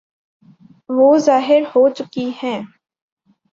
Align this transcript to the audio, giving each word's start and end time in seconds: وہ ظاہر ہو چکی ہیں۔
وہ 0.89 1.17
ظاہر 1.19 1.61
ہو 1.75 1.87
چکی 1.89 2.29
ہیں۔ 2.43 2.59